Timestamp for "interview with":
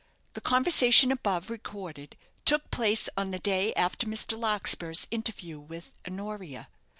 5.11-5.93